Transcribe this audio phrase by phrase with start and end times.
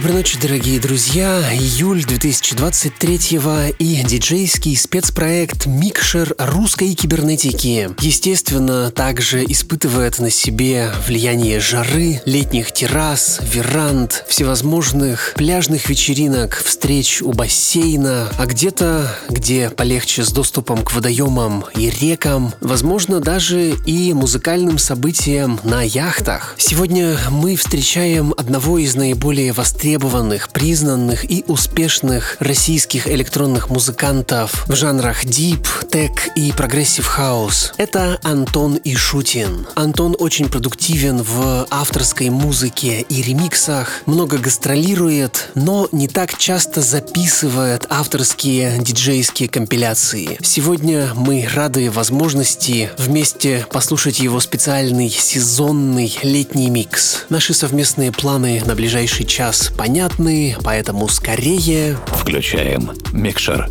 [0.00, 1.42] Доброй ночи, дорогие друзья.
[1.52, 3.38] Июль 2023
[3.78, 7.90] и диджейский спецпроект «Микшер русской кибернетики».
[8.00, 17.34] Естественно, также испытывает на себе влияние жары, летних террас, веранд, всевозможных пляжных вечеринок, встреч у
[17.34, 24.78] бассейна, а где-то, где полегче с доступом к водоемам и рекам, возможно, даже и музыкальным
[24.78, 26.54] событиям на яхтах.
[26.56, 34.74] Сегодня мы встречаем одного из наиболее востребованных востребованных, признанных и успешных российских электронных музыкантов в
[34.76, 37.72] жанрах Deep, Tech и Progressive House.
[37.76, 39.66] Это Антон Ишутин.
[39.74, 47.86] Антон очень продуктивен в авторской музыке и ремиксах, много гастролирует, но не так часто записывает
[47.90, 50.38] авторские диджейские компиляции.
[50.40, 57.24] Сегодня мы рады возможности вместе послушать его специальный сезонный летний микс.
[57.28, 61.96] Наши совместные планы на ближайший час понятны, поэтому скорее...
[62.08, 63.66] Включаем микшер.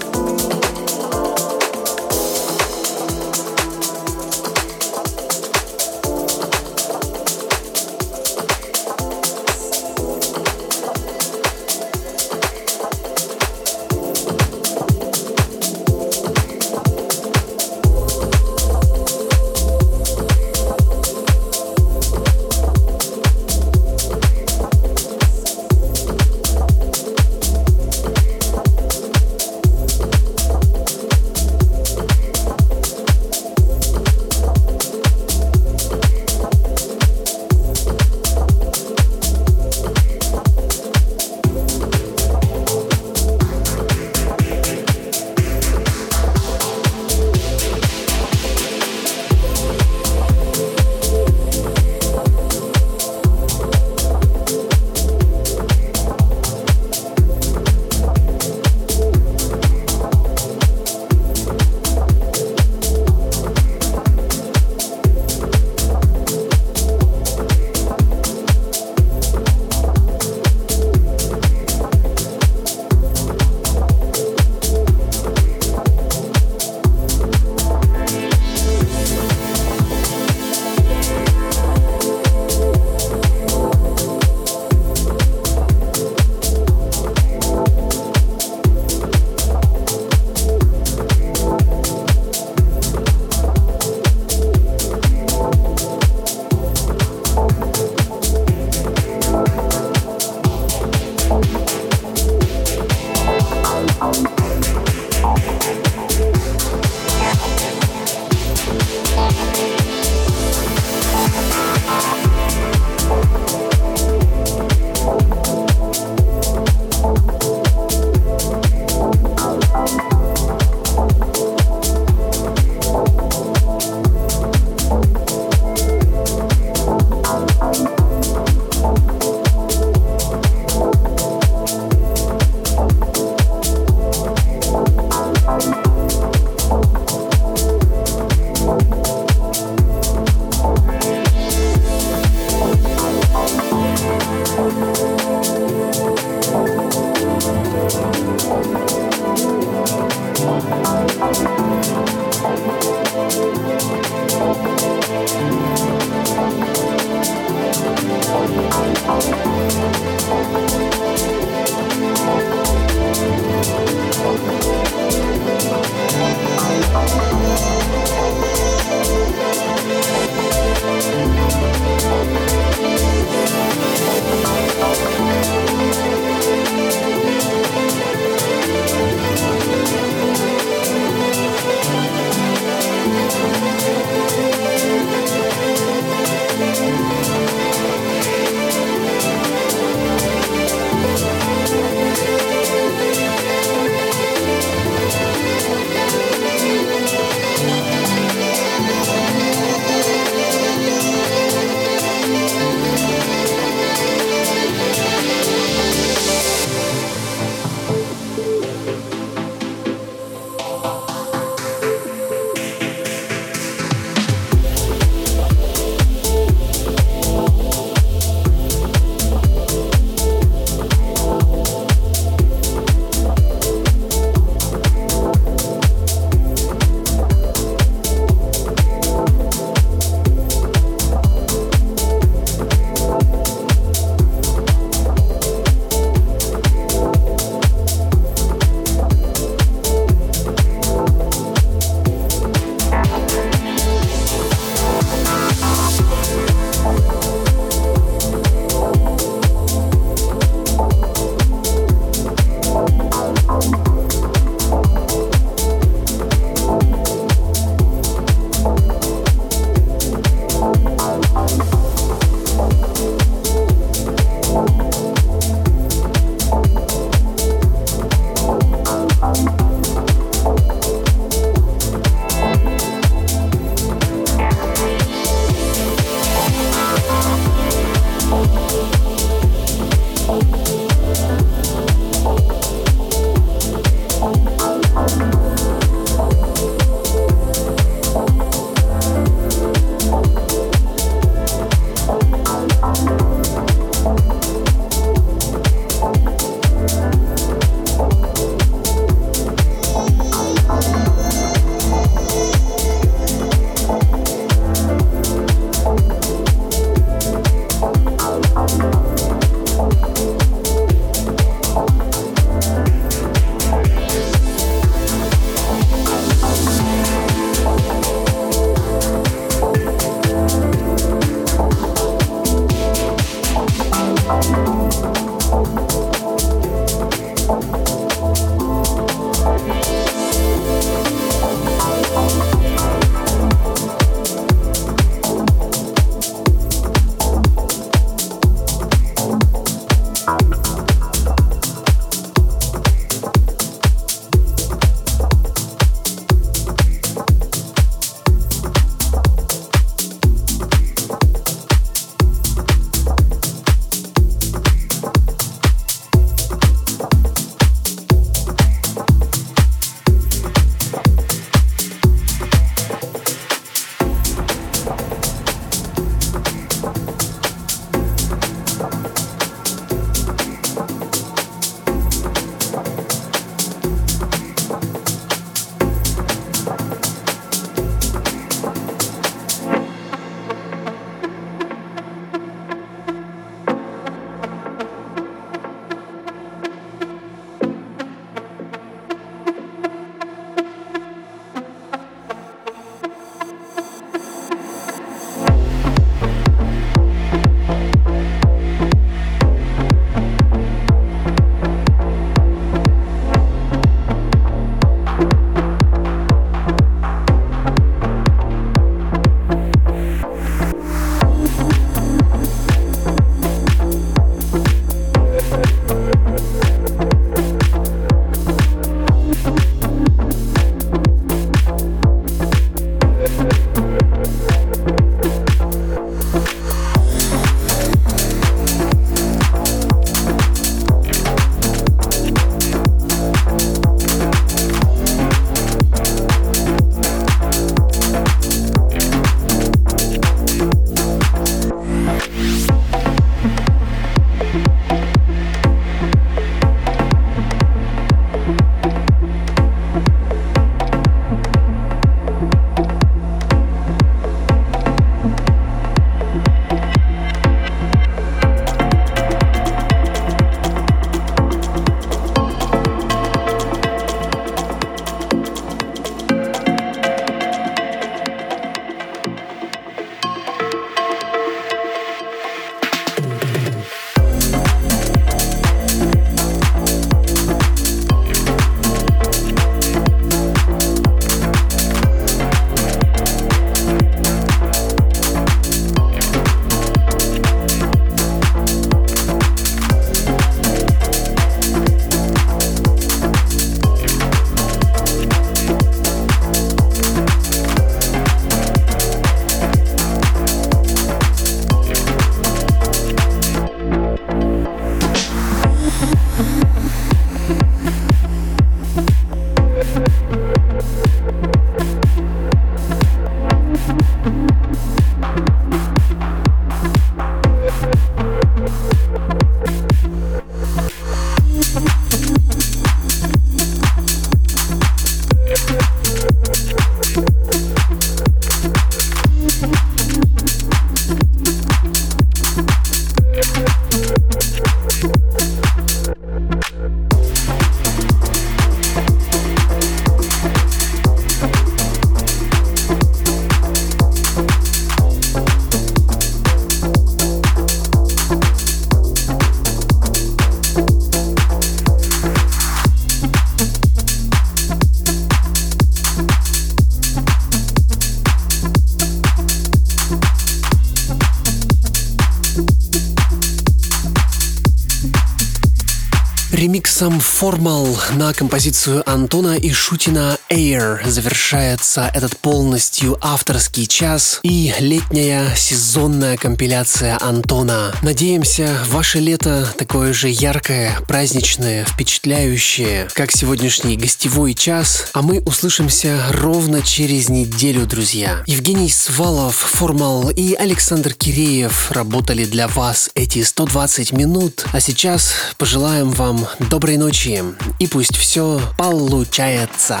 [566.96, 575.52] Ремиксом «Формал» на композицию Антона и Шутина «Air» завершается этот полностью авторский час и летняя
[575.56, 577.92] сезонная компиляция Антона.
[578.02, 586.20] Надеемся, ваше лето такое же яркое, праздничное, впечатляющее, как сегодняшний гостевой час, а мы услышимся
[586.30, 588.44] ровно через неделю, друзья.
[588.46, 596.10] Евгений Свалов, «Формал» и Александр Киреев работали для вас эти 120 минут, а сейчас пожелаем
[596.10, 597.42] вам доброй ночи
[597.80, 600.00] и пусть все получается.